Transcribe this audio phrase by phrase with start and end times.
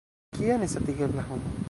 [0.37, 1.49] Kia nesatigebla homo!